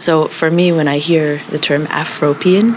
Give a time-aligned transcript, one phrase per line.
[0.00, 2.74] So for me, when I hear the term Afropean,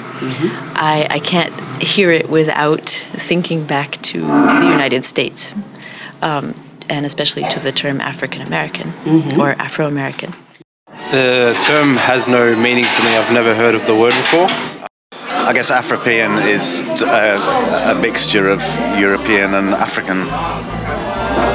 [0.75, 5.54] I, I can't hear it without thinking back to the United States,
[6.21, 6.54] um,
[6.89, 8.94] and especially to the term African American
[9.39, 10.33] or Afro American.
[11.12, 13.16] The term has no meaning for me.
[13.16, 14.48] I've never heard of the word before.
[15.12, 18.62] I guess Afropean is a, a mixture of
[19.00, 20.20] European and African,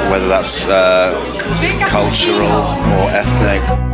[0.09, 1.13] whether that's uh,
[1.87, 3.88] cultural or ethnic.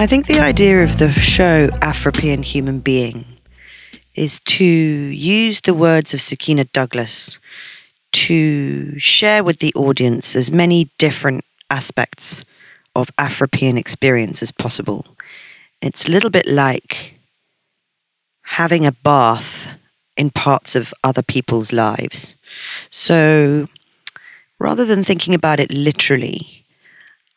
[0.00, 3.26] I think the idea of the show Afropean Human Being
[4.14, 7.38] is to use the words of Sukina Douglas
[8.12, 12.46] to share with the audience as many different aspects
[12.96, 15.04] of Afropean experience as possible.
[15.82, 17.16] It's a little bit like
[18.44, 19.70] having a bath
[20.16, 22.36] in parts of other people's lives.
[22.88, 23.68] So
[24.58, 26.59] rather than thinking about it literally,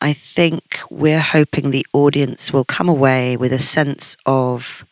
[0.04, 4.84] I think we're hoping the audience will come away with a sense of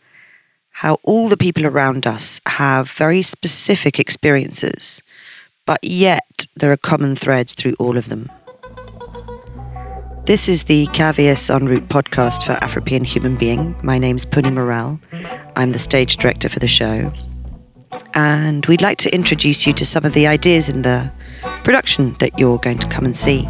[0.71, 5.03] how all the people around us have very specific experiences,
[5.67, 8.33] but yet there are common threads through all of them.
[10.25, 13.77] This is the KVS en route podcast for Afropean Human Being.
[13.83, 14.99] My name's Puni Morel.
[15.57, 17.13] I'm the stage director for the show.
[18.15, 21.13] And we'd like to introduce you to some of the ideas in the
[21.65, 23.47] production that you're going to come and see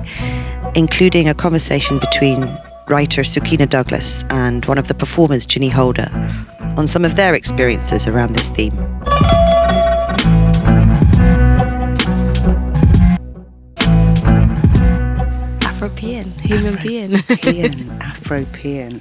[0.75, 2.43] including a conversation between
[2.89, 6.09] writer Sukina Douglas and one of the performers, Ginny Holder,
[6.77, 8.73] on some of their experiences around this theme.
[15.61, 17.11] Afropean, human being.
[17.11, 19.01] Afropean, Afropean.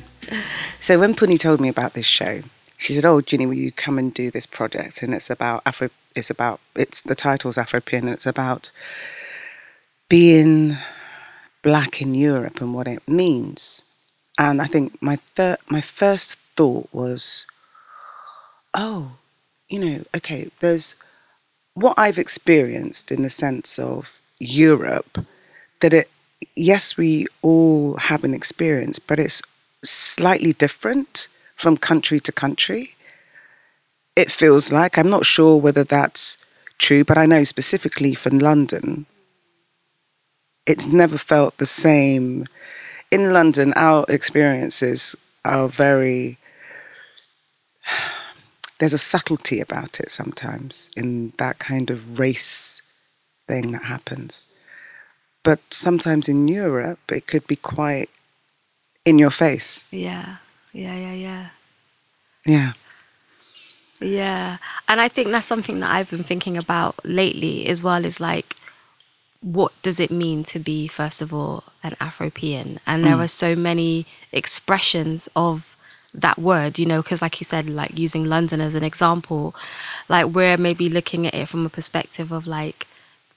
[0.80, 2.42] So when Puni told me about this show,
[2.78, 5.90] she said, "Oh, Ginny, will you come and do this project?" And it's about Afro.
[6.16, 8.72] It's about it's the title's Afropean, and it's about
[10.10, 10.78] being
[11.62, 13.84] black in Europe and what it means.
[14.40, 17.46] And I think my third, my first thought was,
[18.74, 19.13] oh,
[19.69, 20.96] you know, okay, there's
[21.74, 25.25] what I've experienced in the sense of Europe,
[25.80, 26.09] that it,
[26.56, 29.41] yes, we all have an experience, but it's
[29.84, 32.96] slightly different from country to country.
[34.16, 36.38] It feels like, I'm not sure whether that's
[36.78, 39.06] true, but I know specifically from London,
[40.72, 42.46] it's never felt the same.
[43.12, 46.38] In London, our experiences are very,
[48.80, 52.81] there's a subtlety about it sometimes in that kind of race
[53.48, 54.48] thing that happens.
[55.44, 58.10] But sometimes in Europe, it could be quite
[59.04, 59.84] in your face.
[59.92, 60.38] yeah,
[60.72, 61.48] yeah, yeah, yeah.
[62.46, 62.74] Yeah.
[64.00, 64.58] Yeah.
[64.88, 68.56] And I think that's something that I've been thinking about lately as well is like,
[69.41, 72.78] what does it mean to be, first of all, an Afropean?
[72.85, 73.24] And there mm.
[73.24, 75.78] are so many expressions of
[76.13, 79.56] that word, you know, because like you said, like using London as an example,
[80.09, 82.88] like we're maybe looking at it from a perspective of like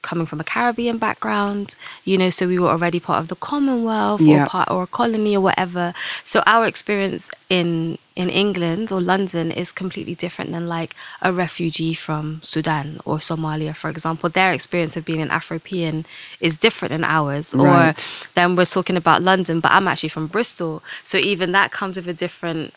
[0.05, 4.21] coming from a Caribbean background, you know, so we were already part of the Commonwealth
[4.21, 4.45] Yeah.
[4.45, 5.93] or part or a colony or whatever.
[6.25, 11.95] So our experience in in England or London is completely different than like a refugee
[11.95, 14.29] from Sudan or Somalia, for example.
[14.31, 16.05] Their experience of being an Afropean
[16.39, 17.53] is different than ours.
[17.55, 18.09] Or Right.
[18.35, 20.81] then we're talking about London, but I'm actually from Bristol.
[21.03, 22.73] So even that comes with a different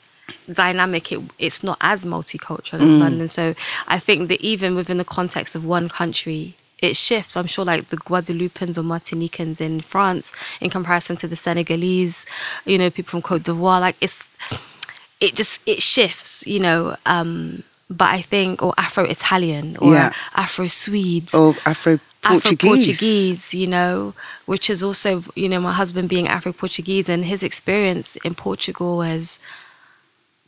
[0.51, 1.11] dynamic.
[1.11, 2.99] It, it's not as multicultural as mm.
[2.99, 3.27] London.
[3.27, 3.53] So
[3.87, 7.35] I think that even within the context of one country, it shifts.
[7.35, 12.25] I'm sure like the Guadeloupeans or Martinicans in France in comparison to the Senegalese,
[12.65, 14.27] you know, people from Cote d'Ivoire, like it's
[15.19, 16.95] it just it shifts, you know.
[17.05, 20.13] Um, but I think or Afro Italian or Yeah.
[20.35, 21.33] Afro Swedes.
[21.33, 23.53] Or Afro Afro Portuguese.
[23.53, 24.13] You know,
[24.45, 28.97] which is also, you know, my husband being Afro Portuguese and his experience in Portugal
[28.97, 29.39] was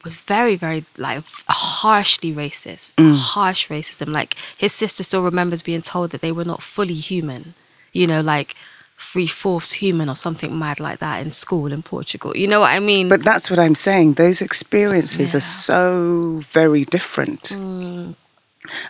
[0.04, 2.94] was very, very like harshly racist,
[3.34, 4.10] harsh racism.
[4.10, 7.54] Like his sister still remembers being told that they were not fully human,
[7.94, 8.56] you know, like
[8.98, 12.36] three fourths human or something mad like that in school in Portugal.
[12.36, 13.07] You know what I mean?
[13.10, 14.13] But that's what I'm saying.
[14.13, 15.42] Those experiences are Yeah.
[15.42, 15.63] Mm.
[15.69, 17.52] so very different.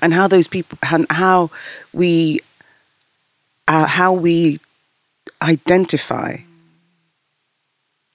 [0.01, 1.51] And how those people, and how
[1.93, 2.39] we,
[3.67, 4.59] uh, how we
[5.41, 6.37] identify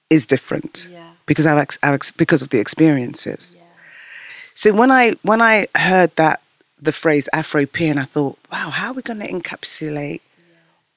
[0.09, 1.04] is different Yeah.
[1.25, 3.57] Because our ex, because of the experiences.
[4.53, 6.41] So when I when I heard that
[6.81, 10.21] the phrase Afropean, I thought, wow, how are we going to encapsulate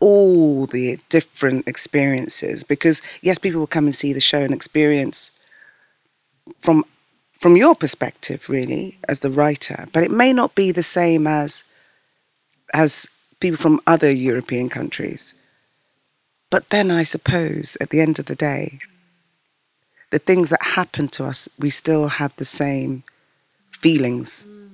[0.00, 2.64] all the different experiences?
[2.64, 5.32] Because yes, people will come and see the show and experience
[6.58, 6.84] from
[7.32, 11.64] from your perspective, really, as the writer, but it may not be the same as
[12.74, 13.08] as
[13.40, 15.34] people from other European countries.
[16.50, 18.80] But then I suppose at the end of the day,
[20.10, 23.02] the things that happen to us, we still have the same
[23.70, 24.46] feelings.
[24.48, 24.68] Mm.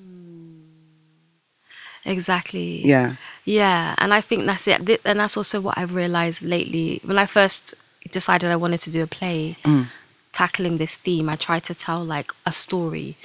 [2.04, 2.86] Exactly.
[2.86, 3.16] Yeah.
[3.44, 5.00] Yeah, and I think that's it.
[5.04, 7.00] And that's also what I've realized lately.
[7.04, 7.75] When I first
[8.10, 9.86] decided I wanted to do a play mm.
[10.32, 13.16] tackling this theme, I tried to tell like a story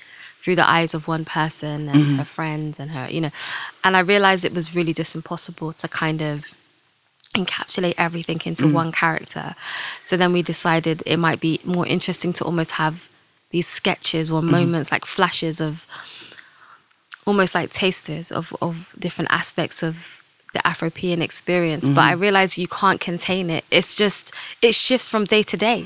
[0.42, 2.18] through the eyes of one person and mm-hmm.
[2.18, 3.32] her friends and her, you know.
[3.84, 6.56] And I realized it was really just impossible to kind of
[7.36, 8.74] encapsulate everything into mm.
[8.74, 9.56] one character.
[10.04, 13.10] So then we decided it might be more interesting to almost have
[13.52, 14.52] these sketches or mm-hmm.
[14.52, 15.86] moments like flashes of
[17.26, 20.19] almost like tasters of, of different aspects of
[20.54, 21.88] the Afropean experience.
[21.90, 22.10] But mm-hmm.
[22.10, 23.66] I realize you can't contain it.
[23.72, 25.86] It's just it shifts from day to day.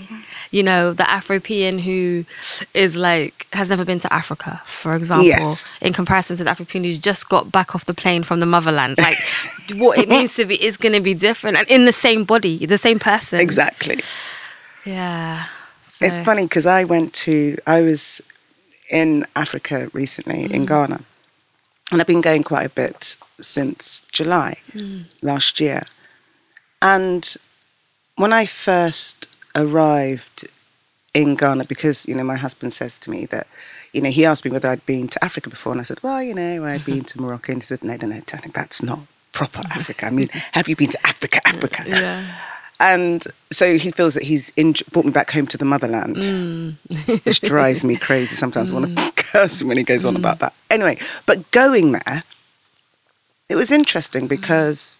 [0.51, 2.25] You know, the Afropean who
[2.73, 5.79] is like has never been to Africa, for example, Yes.
[5.81, 8.97] in comparison to the Afropean who's just got back off the plane from the motherland.
[8.97, 9.17] Like
[9.75, 12.77] what it means to be is gonna be different and in the same body, the
[12.77, 13.39] same person.
[13.39, 13.99] Exactly.
[14.85, 15.45] Yeah.
[16.01, 18.21] It's funny because I went to, I was
[18.89, 20.67] in Africa recently, in mm.
[20.67, 21.01] Ghana,
[21.93, 25.01] and I've been going quite a bit since July hmm.
[25.21, 25.83] last year.
[26.81, 27.35] And
[28.15, 30.47] when I first arrived
[31.13, 33.47] in Ghana, because, you know, my husband says to me that,
[33.93, 36.21] you know, he asked me whether I'd been to Africa before, and I said, well,
[36.21, 37.53] you know, I'd been to Morocco.
[37.53, 38.99] And he said, no, no, no, darling, that's not
[39.31, 40.07] proper Africa.
[40.07, 41.83] I mean, have you been to Africa, Africa?
[41.85, 42.25] Yeah.
[42.79, 46.69] And so he feels that he's in, brought me back home to the motherland, hmm.
[47.23, 48.35] which drives me crazy.
[48.35, 49.09] Sometimes I want to hmm.
[49.33, 50.53] Him when he goes on about that.
[50.69, 52.23] Anyway, but going there,
[53.49, 54.97] it was interesting because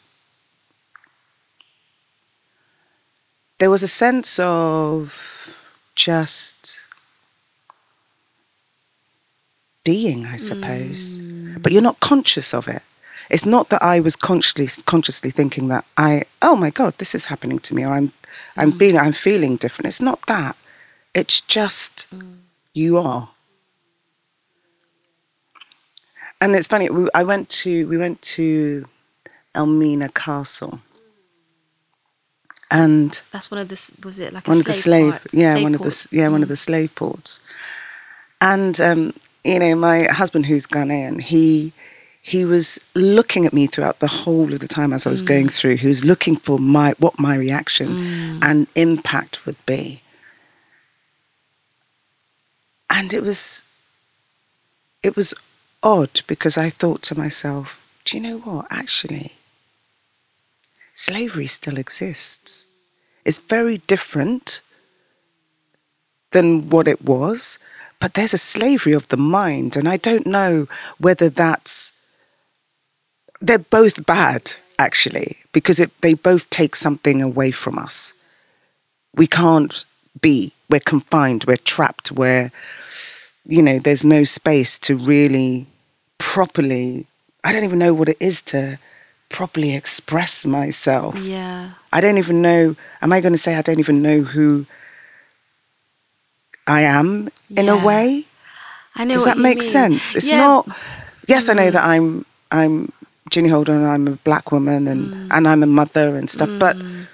[3.59, 5.56] there was a sense of
[5.95, 6.81] just
[9.83, 11.62] being, I suppose, mm.
[11.62, 12.81] but you're not conscious of it.
[13.30, 17.25] It's not that I was consciously consciously thinking that I oh my god this is
[17.25, 18.12] happening to me or I'm
[18.56, 18.77] I'm mm.
[18.77, 19.88] being I'm feeling different.
[19.88, 20.56] It's not that.
[21.15, 22.38] It's just mm.
[22.74, 23.30] you are.
[26.44, 26.90] And it's funny.
[26.90, 28.86] We, I went to we went to
[29.56, 30.81] Elmina Castle,
[32.69, 35.34] and That's one of the was it like a one of the slave, ports?
[35.34, 36.07] yeah, Slave one of the port?
[36.12, 36.50] yeah, one of mm.
[36.50, 37.40] the slave ports.
[38.42, 39.13] And um,
[39.45, 41.72] you know, my husband, who's Ghanaian, he
[42.22, 45.48] he was looking at me throughout the whole of the time as I was going
[45.48, 45.57] mm.
[45.57, 45.78] through.
[45.78, 48.40] He was looking for my what my reaction mm.
[48.42, 50.01] and impact would be.
[52.90, 53.63] And it was
[55.04, 55.34] it was
[55.83, 58.65] odd because I thought to myself, do you know what?
[58.69, 59.33] Actually,
[60.94, 62.65] slavery still exists.
[63.25, 64.62] It's very different
[66.31, 67.59] than what it was,
[68.00, 71.94] but there's a slavery of the mind, and I don't know whether that's.
[73.39, 78.13] They're both bad, actually, because it, they both take something away from us.
[79.15, 79.85] We can't
[80.21, 82.51] be, we're confined, we're trapped, we're,
[83.45, 85.68] you know, there's no space to really
[86.23, 87.05] properly.
[87.43, 88.79] I don't even know what it is to
[89.29, 91.15] properly express myself.
[91.17, 91.71] Yeah.
[91.91, 92.77] I don't even know.
[93.01, 94.65] Am I going to say I don't even know who
[96.65, 98.23] I am in a way?
[98.95, 99.69] I know Does that make mean.
[99.77, 100.15] sense?
[100.15, 100.37] It's Yeah.
[100.37, 100.69] not.
[101.27, 101.73] Yes, I know mm.
[101.73, 102.92] that I'm I'm
[103.30, 105.27] Ginny Holder and I'm a black woman and mm.
[105.31, 106.49] and I'm a mother and stuff.
[106.57, 107.07] But mm.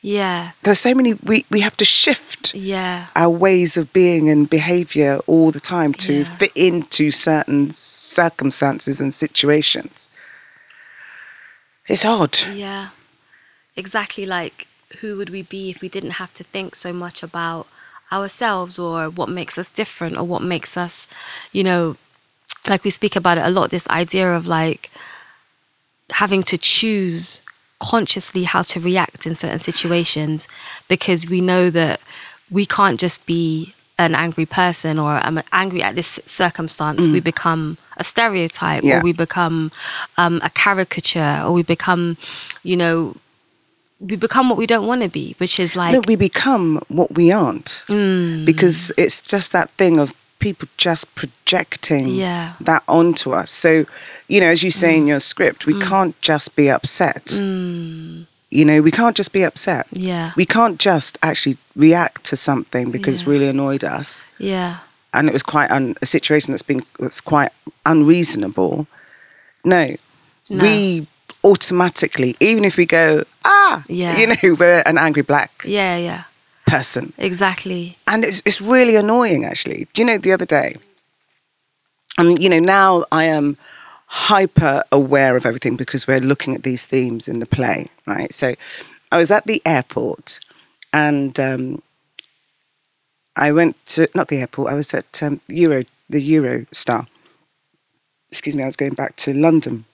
[0.00, 0.52] Yeah.
[0.62, 1.14] there's so many.
[1.14, 3.06] We we have to shift Yeah.
[3.16, 6.36] our ways of being and behavior all the time to Yeah.
[6.36, 10.08] fit into certain circumstances and situations.
[11.88, 12.38] It's odd.
[12.54, 12.88] Yeah.
[13.76, 14.66] Exactly like
[15.00, 17.66] who would we be if we didn't have to think so much about
[18.10, 21.06] ourselves or what makes us different or what makes us,
[21.52, 21.96] you know,
[22.68, 24.90] like we speak about it a lot, this idea of like
[26.12, 27.42] having to choose
[27.80, 30.48] consciously how to react in certain situations
[30.88, 32.00] because we know that
[32.50, 37.08] we can't just be an angry person or I'm angry at this circumstance.
[37.08, 38.98] We become a stereotype Yeah.
[38.98, 39.72] or we become
[40.16, 42.16] um, a caricature or we become,
[42.62, 43.16] you know,
[44.00, 47.12] we become what we don't want to be, which is like, no, we become what
[47.16, 48.44] we aren't Mm.
[48.46, 52.54] because it's just that thing of people just projecting Yeah.
[52.60, 52.64] Mm.
[52.66, 53.50] that onto us.
[53.50, 53.84] So,
[54.28, 57.32] you know, as you say in your script, we can't just be upset.
[58.50, 59.86] You know, we can't just be upset.
[59.92, 64.78] yeah, We can't just actually react to something because it's really annoyed us, yeah,
[65.12, 67.50] and it was quite un- a situation that's been that's quite
[67.84, 68.86] unreasonable.
[69.64, 69.96] No,
[70.48, 70.62] No.
[70.64, 71.06] we
[71.44, 74.16] automatically, even if we go ah, Yeah.
[74.18, 76.22] you know, we're an angry black yeah, yeah,
[76.68, 77.12] person.
[77.18, 77.96] Exactly.
[78.06, 80.74] and it's, it's really annoying actually do you know the other day
[82.18, 83.56] and you know now i am
[84.06, 88.54] hyper aware of everything because we're looking at these themes in the play right so
[89.12, 90.40] i was at the airport
[90.92, 91.82] and um,
[93.36, 97.06] i went to not the airport i was at um, euro the eurostar
[98.30, 99.84] excuse me i was going back to london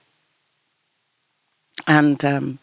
[1.87, 2.57] and um,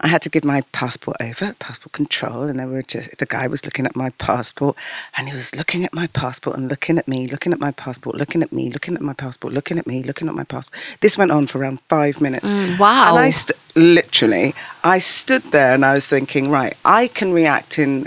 [0.00, 3.46] I had to give my passport over, passport control, and they were just the guy
[3.46, 4.76] was looking at my passport,
[5.16, 8.16] and he was looking at my passport and looking at me, looking at my passport,
[8.16, 10.80] looking at me, looking at my passport, looking at me, looking at my passport.
[11.00, 12.52] This went on for around five minutes.
[12.52, 13.10] Mm, wow.
[13.10, 17.78] And I st- literally, I stood there and I was thinking, right, I can react
[17.78, 18.06] in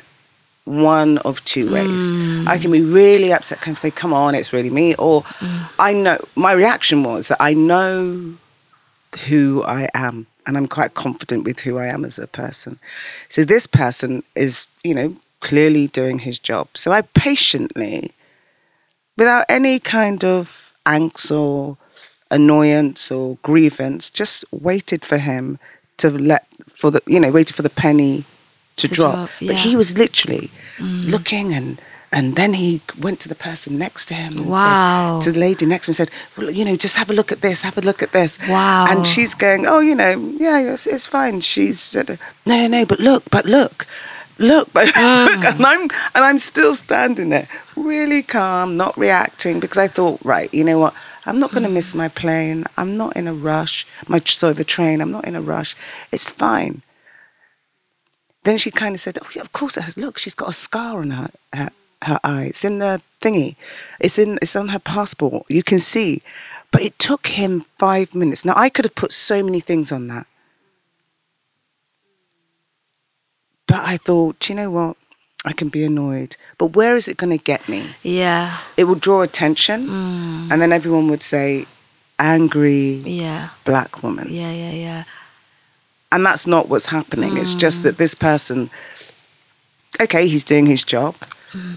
[0.66, 2.12] one of two ways.
[2.12, 2.62] I mm.
[2.62, 5.72] can be really upset, can say, come on, it's really me, or mm.
[5.80, 8.36] I know my reaction was that I know
[9.28, 12.80] who I am and I'm quite confident with who I am as a person.
[13.30, 16.68] So this person is, you know, clearly doing his job.
[16.76, 18.12] So I patiently,
[19.18, 21.78] without any kind of angst or
[22.32, 25.60] annoyance or grievance, just waited for him
[25.98, 28.24] to let for the you know, waited for the penny
[28.78, 29.14] to, To drop.
[29.16, 29.54] drop, But yeah.
[29.56, 31.10] he was literally mm.
[31.10, 34.38] looking and and then he went to the person next to him.
[34.38, 37.10] and said- to the lady next to him and said, well, you know, just have
[37.10, 38.40] a look at this, have a look at this.
[38.48, 38.86] Wow.
[38.90, 41.42] And she's going, oh, you know, yeah, it's, it's fine.
[41.42, 43.86] She's said, no, no, no, but look, but look,
[44.40, 44.96] look, but look.
[44.96, 45.52] Mm.
[45.52, 50.54] And I'm, and I'm still standing there, really calm, not reacting, because I thought, right,
[50.54, 50.94] you know what?
[51.26, 51.98] I'm not going to miss mm.
[51.98, 52.64] my plane.
[52.78, 53.86] I'm not in a rush.
[54.08, 55.02] My sorry, the train.
[55.02, 55.76] I'm not in a rush.
[56.14, 56.84] It's fine.
[58.46, 59.98] Then she kind of said, "Oh, yeah, of course it has.
[59.98, 61.70] Look, she's got a scar on her, her
[62.04, 62.46] her eye.
[62.46, 63.56] It's in the thingy.
[64.00, 64.38] It's in.
[64.42, 65.46] It's on her passport.
[65.50, 66.22] You can see."
[66.72, 68.44] But it took him five minutes.
[68.44, 70.28] Now I could have put so many things on that,
[73.68, 74.98] but I thought, you know what?
[75.46, 77.92] I can be annoyed, but where is it going to get me?
[78.04, 78.58] Yeah.
[78.76, 80.52] It will draw attention, mm.
[80.52, 81.66] and then everyone would say,
[82.20, 83.50] "Angry Yeah.
[83.64, 84.52] black woman." Yeah.
[84.52, 84.72] Yeah.
[84.72, 85.04] Yeah.
[86.12, 87.36] and that's not what's happening.
[87.38, 87.84] It's just mm.
[87.84, 88.70] that this person,
[90.02, 91.16] okay, he's doing his job,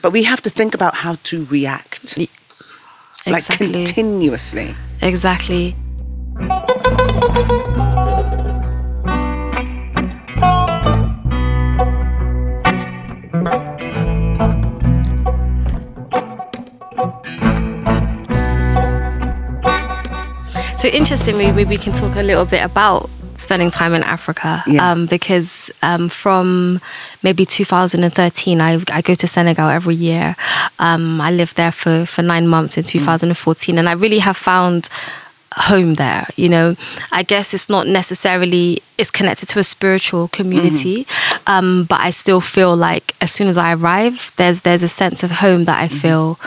[0.03, 2.27] but we have to think about how to react, Y-
[3.27, 4.75] like continuously.
[5.03, 5.77] exactly.
[20.79, 23.11] So interestingly, maybe we can talk a little bit about
[23.41, 24.63] spending time in Africa.
[24.67, 24.91] Yeah.
[24.91, 26.81] Um, because um, from
[27.23, 30.37] maybe 2013, I, I go to Senegal every year.
[30.79, 34.89] Um, I lived there for, for nine months in 2014, and I really have found
[35.57, 36.77] home there you know
[37.11, 41.05] i guess it's not necessarily it's connected to a spiritual community
[41.49, 45.25] um, but i still feel like as soon as i arrive there's there's a sense
[45.25, 46.39] of home that i feel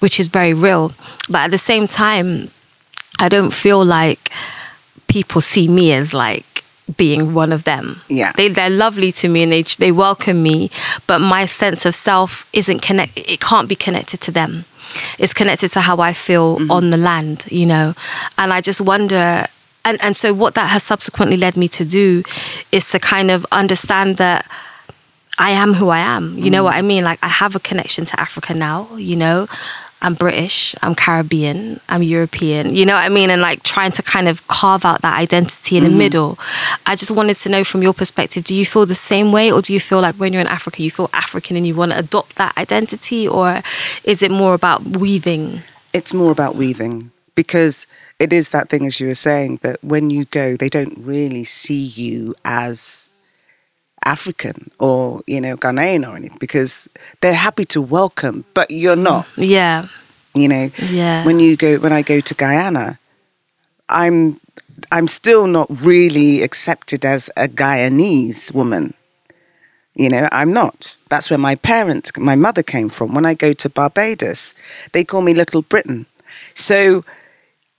[0.00, 0.90] which is very real
[1.30, 2.50] but at the same time
[3.18, 4.30] I don't feel like
[5.08, 6.64] people see me as like
[6.96, 8.00] being one of them.
[8.08, 8.32] Yeah.
[8.32, 10.70] They they're lovely to me and they they welcome me,
[11.06, 14.64] but my sense of self isn't connect it can't be connected to them.
[15.18, 16.70] It's connected to how I feel mm-hmm.
[16.70, 17.94] on the land, you know.
[18.38, 19.46] And I just wonder
[19.84, 22.22] and and so what that has subsequently led me to do
[22.72, 24.46] is to kind of understand that
[25.38, 26.36] I am who I am.
[26.36, 26.64] You know mm.
[26.64, 27.04] what I mean?
[27.04, 29.46] Like I have a connection to Africa now, you know.
[30.00, 33.30] I'm British, I'm Caribbean, I'm European, you know what I mean?
[33.30, 35.98] And like trying to kind of carve out that identity in the mm-hmm.
[35.98, 36.38] middle.
[36.86, 39.60] I just wanted to know from your perspective, do you feel the same way or
[39.60, 41.98] do you feel like when you're in Africa you feel African and you want to
[41.98, 43.62] adopt that identity or
[44.04, 45.62] is it more about weaving?
[45.92, 47.86] It's more about weaving because
[48.18, 51.44] it is that thing, as you were saying, that when you go, they don't really
[51.44, 53.10] see you as
[54.04, 56.88] African or you know Ghanaian or anything because
[57.20, 59.26] they're happy to welcome, but you're not.
[59.36, 59.86] Yeah.
[60.34, 61.24] You know, Yeah.
[61.24, 62.98] when you go when I go to Guyana,
[63.88, 64.40] I'm
[64.92, 68.94] I'm still not really accepted as a Guyanese woman.
[69.94, 70.96] You know, I'm not.
[71.08, 73.14] That's where my parents, my mother came from.
[73.14, 74.54] When I go to Barbados,
[74.92, 76.06] they call me Little Britain.
[76.54, 77.04] So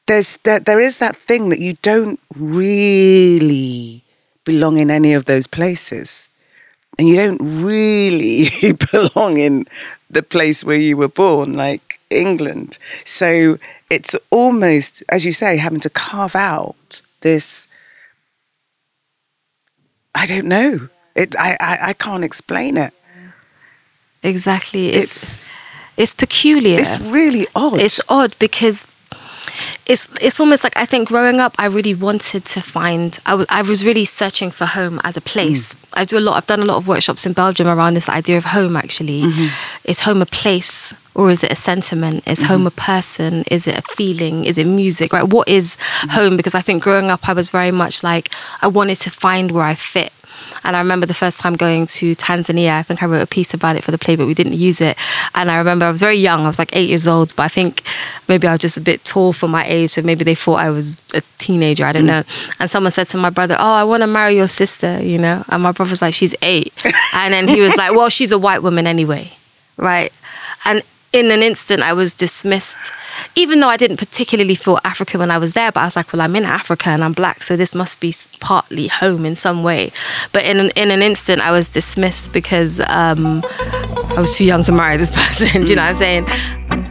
[0.08, 4.04] there's there, there is that thing that you don't really
[4.50, 6.30] belong in any of those places.
[6.98, 8.50] And you don't really
[8.92, 9.66] belong in
[10.10, 12.80] the place where you were born, like England.
[13.06, 13.58] So
[13.90, 17.68] it's almost, as you say, having to carve out this.
[20.16, 20.90] I don't know.
[21.16, 22.94] It, I, I, I can't explain it.
[24.24, 24.90] Exactly.
[24.90, 25.54] It's It's
[26.02, 26.80] it's peculiar.
[26.80, 27.80] it's really odd.
[27.80, 28.88] It's odd because
[29.86, 33.18] it's it's almost like I think growing up, I really wanted to find.
[33.26, 35.76] I was I was really searching for home as a place.
[35.76, 35.90] Mm.
[35.94, 36.38] I do a lot.
[36.38, 38.76] I've done a lot of workshops in Belgium around this idea of home.
[38.76, 39.48] Actually, mm-hmm.
[39.86, 42.26] is home a place or is it a sentiment?
[42.28, 42.68] Is home mm-hmm.
[42.68, 43.44] a person?
[43.52, 44.46] Is it a feeling?
[44.46, 45.12] Is it music?
[45.12, 45.28] Right?
[45.28, 46.10] What is mm-hmm.
[46.12, 46.38] home?
[46.38, 48.30] Because I think growing up, I was very much like
[48.62, 50.14] I wanted to find where I fit.
[50.64, 53.54] And I remember the first time going to Tanzania, I think I wrote a piece
[53.54, 54.98] about it for the play, but we didn't use it.
[55.36, 57.48] And I remember I was very young, I was like eight years old, but I
[57.48, 57.82] think
[58.28, 60.70] maybe I was just a bit tall for my age, so maybe they thought I
[60.70, 62.08] was a teenager, I don't mm.
[62.08, 62.24] know.
[62.60, 65.44] And someone said to my brother, Oh, I want to marry your sister, you know?
[65.50, 66.74] And my brother's like, She's eight.
[67.14, 69.32] and then he was like, Well, she's a white woman anyway,
[69.78, 70.12] right?
[70.66, 72.92] And in an instant, I was dismissed,
[73.36, 75.72] even though I didn't particularly feel African when I was there.
[75.72, 78.14] But I was like, well, I'm in Africa and I'm black, so this must be
[78.40, 79.92] partly home in some way.
[80.34, 84.64] But in an, in an instant, I was dismissed because um, I was too young
[84.66, 85.66] to marry this person.
[85.66, 86.89] you know what I'm saying?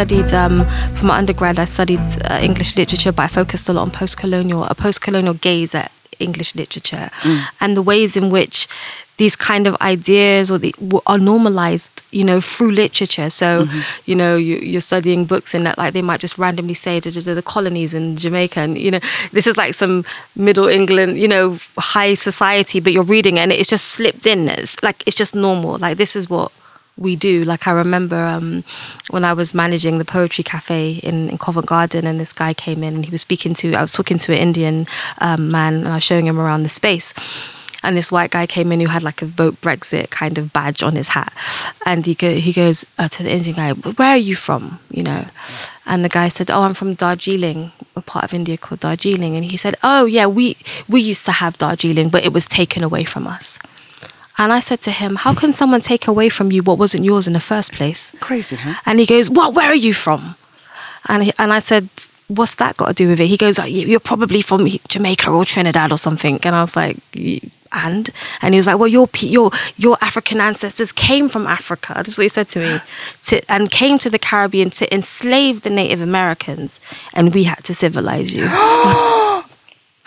[0.00, 0.64] Studied um,
[0.96, 1.58] for my undergrad.
[1.58, 5.74] I studied uh, English literature, but I focused a lot on post-colonial, a post-colonial gaze
[5.74, 7.10] at English literature,
[7.60, 8.66] and the ways in which
[9.18, 10.74] these kind of ideas or the,
[11.06, 13.28] are normalized, you know, through literature.
[13.28, 13.68] So,
[14.06, 17.10] you know, you, you're studying books and that, like, they might just randomly say "Da,
[17.10, 19.00] da, da, the colonies in Jamaica, and you know,
[19.32, 23.52] this is like some Middle England, you know, high society, but you're reading it and
[23.52, 24.48] it's just slipped in.
[24.48, 25.76] It's like it's just normal.
[25.76, 26.52] Like this is what
[27.00, 27.42] we do.
[27.42, 28.62] Like I remember um,
[29.08, 32.84] when I was managing the poetry cafe in, in Covent Garden, and this guy came
[32.84, 33.74] in and he was speaking to.
[33.74, 34.86] I was talking to an Indian
[35.18, 37.12] um, man, and I was showing him around the space.
[37.82, 40.82] And this white guy came in who had like a vote Brexit kind of badge
[40.82, 41.32] on his hat,
[41.86, 45.02] and he go, he goes uh, to the Indian guy, "Where are you from?" You
[45.02, 45.24] know,
[45.86, 49.46] and the guy said, "Oh, I'm from Darjeeling, a part of India called Darjeeling." And
[49.46, 50.58] he said, "Oh yeah, we
[50.90, 53.58] we used to have Darjeeling, but it was taken away from us."
[54.40, 57.26] And I said to him, How can someone take away from you what wasn't yours
[57.26, 58.16] in the first place?
[58.20, 58.80] Crazy, huh?
[58.86, 59.52] And he goes, What?
[59.54, 60.34] Where are you from?
[61.08, 61.90] And, he, and I said,
[62.28, 63.26] What's that got to do with it?
[63.26, 66.38] He goes, "Oh, you- You're probably from Jamaica or Trinidad or something.
[66.44, 66.96] And I was like,
[67.72, 68.10] and
[68.40, 71.92] and he was like, well, your your your African ancestors came from Africa.
[71.96, 72.80] That's what he said to me,
[73.24, 76.80] to, and came to the Caribbean to enslave the Native Americans,
[77.12, 78.48] and we had to civilize you.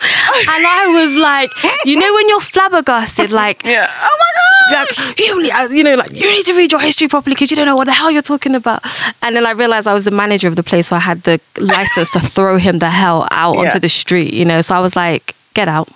[0.00, 1.50] and I was like,
[1.84, 3.88] you know, when you're flabbergasted, like, Yeah.
[3.90, 4.88] Oh my god.
[4.98, 7.50] like you need, uh, you know, like you need to read your history properly because
[7.50, 8.82] you don't know what the hell you're talking about.
[9.22, 11.40] And then I realized I was the manager of the place, so I had the
[11.58, 13.62] license to throw him the hell out Yeah.
[13.66, 14.60] onto the street, you know.
[14.62, 15.88] So I was like, get out.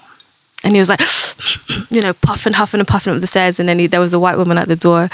[0.65, 1.01] And he was like,
[1.91, 3.61] you know, puffing, huffing, and puffing up the stairs.
[3.61, 5.09] And then he, there was a white woman at the door,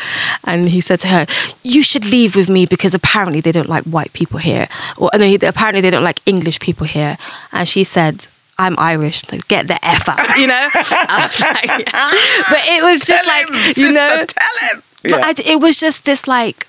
[0.45, 1.27] and he said to her,
[1.63, 5.21] "You should leave with me because apparently they don't like white people here, or and
[5.23, 7.19] then he, apparently they don't like English people here."
[7.53, 8.27] And she said.
[8.59, 9.31] I'm Irish.
[9.33, 10.69] Like, get the f out, you know.
[10.75, 11.67] I was like,
[12.51, 14.83] but it was just Tell like, him, you sister, know, tell him.
[15.03, 15.27] but Yeah.
[15.27, 16.67] I, it was just this like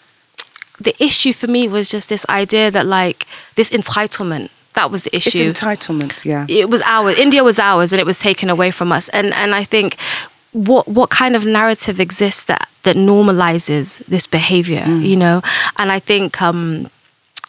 [0.79, 5.15] the issue for me was just this idea that like this entitlement that was the
[5.15, 5.29] issue.
[5.29, 6.25] it's issue entitlement.
[6.25, 6.45] Yeah.
[6.49, 9.55] it was ours india was ours and it was taken away from us and and
[9.55, 9.95] i think
[10.51, 15.41] what what kind of narrative exists that that normalizes this behavior you know
[15.77, 16.89] and i think um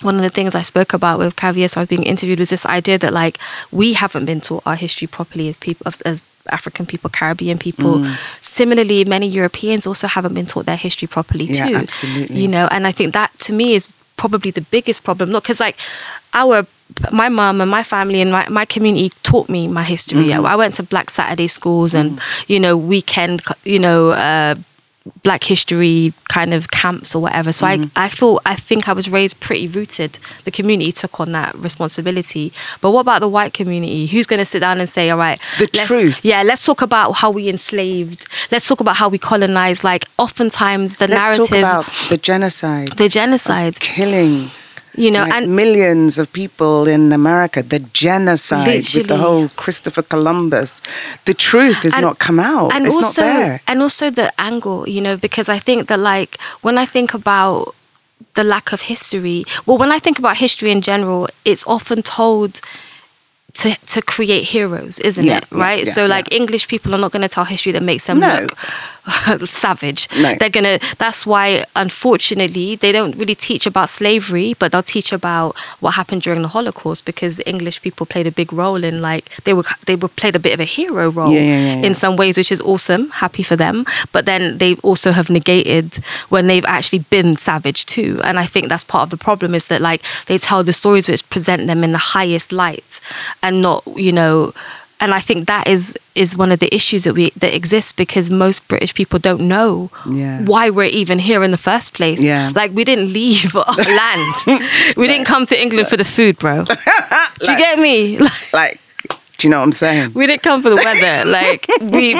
[0.02, 2.50] one of the things I spoke about with Kavia, so I was being interviewed, was
[2.50, 3.38] this idea that like
[3.72, 8.04] we haven't been taught our history properly as people, as African people, Caribbean people.
[8.40, 11.74] Similarly, many Europeans also haven't been taught their history properly Yeah, too.
[11.76, 12.40] absolutely.
[12.40, 15.30] You know, and I think that to me is probably the biggest problem.
[15.30, 15.76] Not because like
[16.34, 16.66] our
[17.10, 20.26] my mum and my family and my, my community taught me my history.
[20.26, 20.46] Mm-hmm.
[20.46, 24.10] I went to Black Saturday schools and you know weekend you know.
[24.10, 24.54] Uh,
[25.22, 27.98] black history kind of camps or whatever so Mm-hmm.
[27.98, 31.54] I, I feel i think i was raised pretty rooted the community took on that
[31.56, 35.18] responsibility but what about the white community who's going to sit down and say all
[35.18, 36.24] right The let's, truth.
[36.24, 40.96] yeah let's talk about how we enslaved let's talk about how we colonized like oftentimes
[40.96, 44.50] the Let's narrative talk about the genocide, the genocide killing.
[44.96, 50.02] You know like and millions of people in America, the genocide with the whole Christopher
[50.02, 50.80] Columbus.
[51.24, 52.72] The truth has not come out.
[52.74, 53.60] and it's also not there.
[53.68, 56.32] and also the angle you know because i think that like
[56.62, 57.74] when i think about
[58.34, 62.60] the lack of history well when i think about history in general it's often told
[63.62, 65.46] to, to create heroes, isn't Yeah, it?
[65.50, 65.86] Right.
[65.86, 66.08] yeah, so, yeah.
[66.16, 68.40] like English people are not going to tell history that makes them No.
[68.40, 68.52] look
[69.44, 70.08] savage.
[70.20, 70.34] No.
[70.34, 70.78] They're gonna.
[70.98, 76.22] That's why, unfortunately, they don't really teach about slavery, but they'll teach about what happened
[76.22, 79.64] during the Holocaust because the English people played a big role in like they were
[79.86, 82.36] they were played a bit of a hero role Yeah, yeah, yeah, in some ways,
[82.36, 83.10] which is awesome.
[83.10, 83.84] Happy for them.
[84.12, 85.96] But then they also have negated
[86.28, 88.20] when they've actually been savage too.
[88.24, 91.08] And I think that's part of the problem is that like they tell the stories
[91.08, 93.00] which present them in the highest light
[93.42, 94.52] and not, you know,
[95.00, 98.30] and I think that is is one of the issues that we that exists because
[98.30, 100.42] most British people don't know Yeah.
[100.44, 102.22] why we're even here in the first place.
[102.22, 102.50] Yeah.
[102.54, 104.34] Like we didn't leave our land.
[104.96, 106.64] we didn't come to England for the food, bro.
[107.44, 108.18] Do you get me?
[108.52, 108.80] Like, Like,
[109.46, 110.12] you know what I'm saying?
[110.12, 111.24] we didn't come for the weather.
[111.38, 112.14] Like we,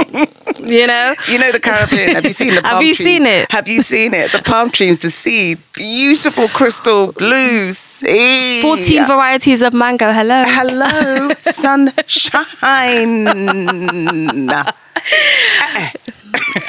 [0.78, 1.14] you know.
[1.32, 2.14] You know the Caribbean.
[2.14, 3.04] Have you seen the palm Have you trees?
[3.08, 3.50] seen it?
[3.50, 4.30] Have you seen it?
[4.30, 8.60] The palm trees, the sea, beautiful crystal blue sea.
[8.62, 10.12] 14 varieties of mango.
[10.12, 10.44] Hello.
[10.46, 13.26] Hello, sunshine.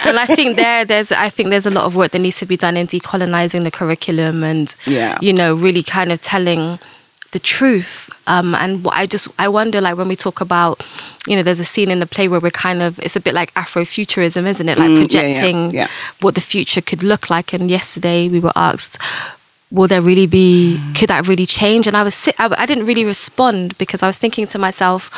[0.06, 2.46] and I think there, there's, I think there's a lot of work that needs to
[2.48, 5.18] be done in decolonizing the curriculum and, Yeah.
[5.22, 6.80] you know, really kind of telling
[7.32, 8.10] the truth.
[8.28, 10.84] Um, and what I just, I wonder, like when we talk about,
[11.28, 13.34] you know, there's a scene in the play where we're kind of, it's a bit
[13.34, 14.78] like Afrofuturism, isn't it?
[14.78, 15.88] Like Mm, yeah, yeah, projecting yeah.
[16.22, 17.54] what the future could look like.
[17.54, 18.98] And yesterday we were asked,
[19.72, 21.88] will there really be, could that really change?
[21.88, 25.12] And I was, sit, I, I didn't really respond because I was thinking to myself,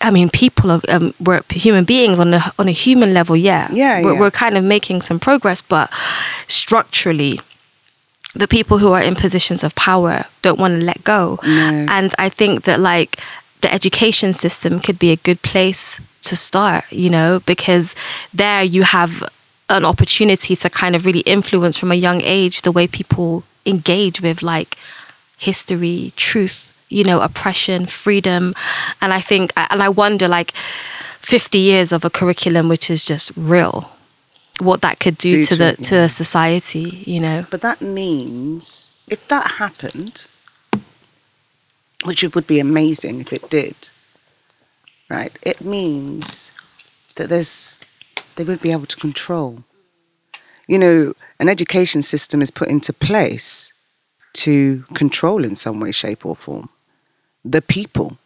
[0.00, 3.34] I mean, people are um, we're human beings on a on a human level.
[3.34, 4.20] Yeah, Yeah, We're, yeah.
[4.20, 5.90] we're kind of making some progress, but
[6.48, 7.40] structurally,
[8.38, 11.38] the people who are in positions of power don't want to let go.
[11.44, 11.86] No.
[11.88, 13.18] And I think that like
[13.60, 16.84] the education system could be a good place to start.
[16.90, 17.94] You know, because
[18.32, 19.22] there you have
[19.68, 24.20] an opportunity to kind of really influence from a young age the way people engage
[24.20, 24.76] with like
[25.38, 28.54] history, truth, you know, oppression, freedom.
[29.00, 33.32] And I think, and I wonder, like, 50 years of a curriculum which is just
[33.36, 33.90] real,
[34.60, 36.06] what that could do, Do to to the it, to yeah.
[36.06, 37.46] society, you know.
[37.50, 40.26] But that means if that happened,
[42.04, 43.88] which it would be amazing if it did,
[45.08, 45.36] right?
[45.42, 46.52] It means
[47.16, 47.78] that there's
[48.36, 49.64] they would be able to control.
[50.68, 53.72] You know, an education system is put into place
[54.34, 56.68] to control in some way, shape, or form
[57.44, 58.18] the people.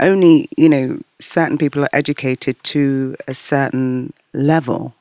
[0.00, 4.94] Only, you know, certain people are educated to a certain level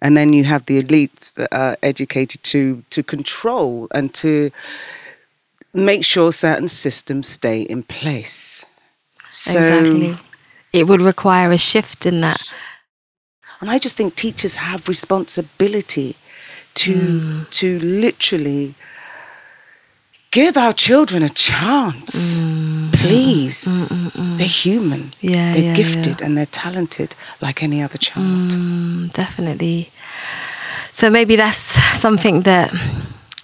[0.00, 4.50] and then you have the elites that are educated to to control and to
[5.74, 8.64] make sure certain systems stay in place.
[9.30, 10.14] So, exactly.
[10.72, 12.42] It would require a shift in that.
[13.60, 16.14] and I just think teachers have responsibility
[16.74, 17.42] to Hmm.
[17.50, 18.74] to literally
[20.30, 22.38] give our children a chance.
[22.38, 22.92] Mm.
[22.92, 25.12] Please, mm, mm, they're human.
[25.20, 28.50] Yeah, they're yeah, gifted and they're talented like any other child.
[28.50, 29.90] Mm, definitely.
[30.92, 31.58] So maybe that's
[31.98, 32.72] something that,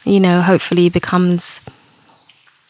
[0.04, 1.60] you know, hopefully becomes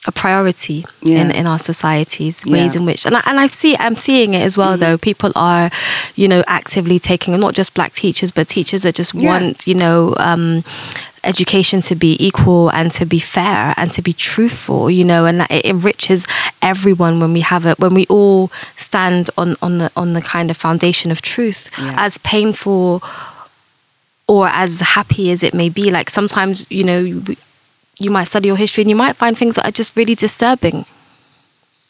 [0.07, 1.33] a priority in, Yeah.
[1.33, 2.81] in our societies, ways Yeah.
[2.81, 4.99] In which, and, I, and I see, I'm seeing it as well though.
[4.99, 5.71] People are,
[6.15, 9.31] you know, actively taking, not just black teachers, but teachers that just Yeah.
[9.31, 10.63] want, you know, um,
[11.27, 15.41] education to be equal and to be fair and to be truthful, you know, and
[15.41, 16.25] that it enriches
[16.63, 20.51] everyone when we have it, when we all stand on, on the, on the kind
[20.51, 21.95] of foundation of truth, Yeah.
[21.97, 23.03] as painful
[24.27, 25.91] or as happy as it may be.
[25.91, 27.23] Like sometimes, you know, you,
[27.99, 30.85] you might study your history and you might find things that are just really disturbing.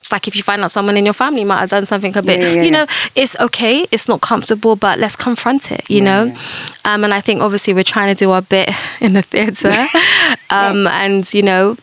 [0.04, 2.20] It's like if you find out someone in your family might have done something a
[2.22, 6.02] bit, Yeah, yeah, you know, it's okay, it's not comfortable, but let's confront it, you
[6.02, 6.36] know?
[6.84, 8.68] Um, and I think obviously we're trying to do our bit
[9.00, 9.70] in the theatre.
[10.50, 11.78] um, and, you know,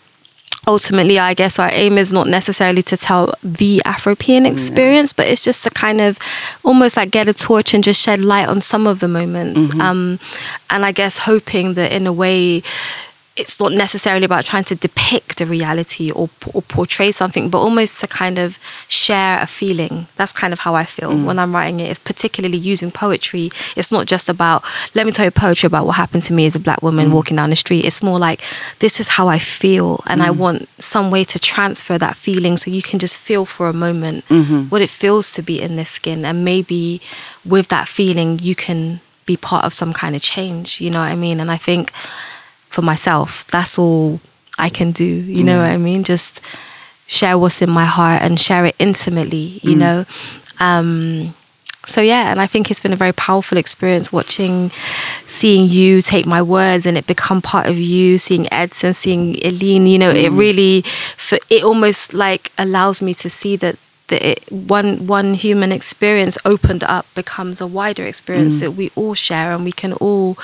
[0.68, 5.42] ultimately, I guess our aim is not necessarily to tell the Afropean experience, but it's
[5.42, 6.20] just to kind of
[6.64, 9.74] almost like get a torch and just shed light on some of the moments.
[9.82, 10.20] Um,
[10.70, 12.62] and I guess hoping that in a way,
[13.38, 18.02] it's not necessarily about trying to depict a reality or, or portray something, but almost
[18.02, 20.08] to kind of share a feeling.
[20.18, 21.24] That's kind of how I feel mm.
[21.24, 21.90] when I'm writing it.
[21.90, 23.50] It's particularly using poetry.
[23.78, 24.66] It's not just about,
[24.96, 27.14] let me tell you poetry about what happened to me as a black woman mm.
[27.14, 27.86] walking down the street.
[27.86, 28.42] It's more like,
[28.80, 30.04] this is how I feel.
[30.08, 30.38] And I mm.
[30.38, 34.28] want some way to transfer that feeling so you can just feel for a moment
[34.28, 34.64] mm-hmm.
[34.64, 36.26] what it feels to be in this skin.
[36.26, 37.02] And maybe
[37.46, 40.82] with that feeling, you can be part of some kind of change.
[40.82, 41.40] You know what I mean?
[41.40, 41.94] And I think
[42.72, 43.46] for myself.
[43.52, 44.20] That's all
[44.58, 45.04] I can do.
[45.06, 46.04] You know what I mean?
[46.04, 46.42] Just
[47.06, 50.06] share what's in my heart and share it intimately, you know?
[50.60, 51.34] Um,
[51.86, 54.72] so yeah, and I think it's been a very powerful experience watching,
[55.28, 58.18] seeing you take my words and it become part of you.
[58.18, 60.84] Seeing Edson, seeing Eileen, you know, it really,
[61.18, 63.76] for it almost like allows me to see that
[64.08, 68.60] that it one one human experience opened up becomes a wider experience Mm.
[68.62, 70.38] that we all share and we can all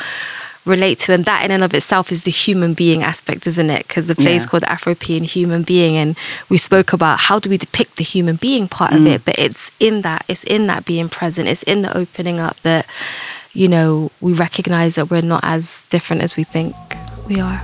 [0.67, 3.87] relate to and that in and of itself is the human being aspect isn't it
[3.87, 4.49] because the play is Yeah.
[4.49, 6.15] called afropean human being and
[6.49, 8.97] we spoke about how do we depict the human being part Mm.
[8.97, 12.39] of it but it's in that it's in that being present it's in the opening
[12.39, 12.85] up that
[13.53, 16.75] you know we recognize that we're not as different as we think
[17.27, 17.61] we are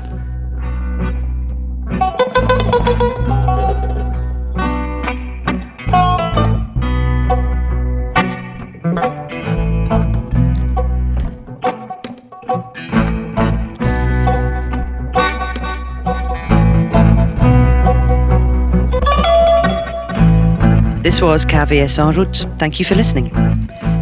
[21.04, 22.48] This was KVS en route.
[22.58, 23.30] Thank you for listening.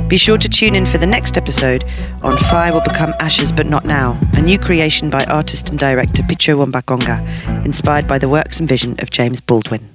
[0.08, 1.84] Be sure to tune in for the next episode
[2.22, 6.22] on Fire Will Become Ashes But Not Now, a new creation by artist and director
[6.22, 9.91] Pitcho Womba Konga, inspired by the works and vision of James Baldwin.